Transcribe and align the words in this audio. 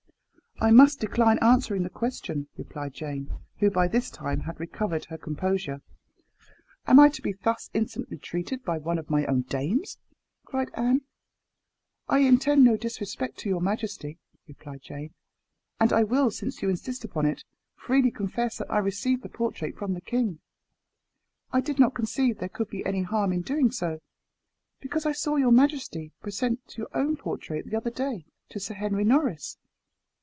"I 0.63 0.69
must 0.69 0.99
decline 0.99 1.39
answering 1.39 1.81
the 1.81 1.89
question," 1.89 2.45
replied 2.55 2.93
Jane, 2.93 3.31
who 3.57 3.71
by 3.71 3.87
this 3.87 4.11
time 4.11 4.41
had 4.41 4.59
recovered 4.59 5.05
her 5.05 5.17
composure. 5.17 5.81
"Ah! 6.85 6.91
am 6.91 6.99
I 6.99 7.09
to 7.09 7.21
be 7.23 7.33
thus 7.33 7.71
insolently 7.73 8.19
treated 8.19 8.63
by 8.63 8.77
one 8.77 8.99
of 8.99 9.09
my 9.09 9.25
own 9.25 9.41
dames?" 9.41 9.97
cried 10.45 10.69
Anne. 10.75 11.01
"I 12.07 12.19
intend 12.19 12.63
no 12.63 12.77
disrespect 12.77 13.39
to 13.39 13.49
your 13.49 13.59
majesty," 13.59 14.19
replied 14.47 14.83
Jane, 14.83 15.15
"and 15.79 15.91
I 15.91 16.03
will, 16.03 16.29
since 16.29 16.61
you 16.61 16.69
insist 16.69 17.03
upon 17.03 17.25
it, 17.25 17.43
freely 17.75 18.11
confess 18.11 18.59
that 18.59 18.69
I 18.69 18.77
received 18.77 19.23
the 19.23 19.29
portrait 19.29 19.75
from 19.75 19.95
the 19.95 19.99
king. 20.01 20.41
I 21.51 21.59
did 21.59 21.79
not 21.79 21.95
conceive 21.95 22.37
there 22.37 22.49
could 22.49 22.69
be 22.69 22.85
any 22.85 23.01
harm 23.01 23.33
in 23.33 23.41
doing 23.41 23.71
so, 23.71 23.99
because 24.79 25.07
I 25.07 25.11
saw 25.11 25.37
your 25.37 25.51
majesty 25.51 26.11
present 26.21 26.77
your 26.77 26.89
own 26.93 27.17
portrait, 27.17 27.65
the 27.65 27.77
other 27.77 27.89
day, 27.89 28.25
to 28.49 28.59
Sir 28.59 28.75
Henry 28.75 29.03
Norris." 29.03 29.57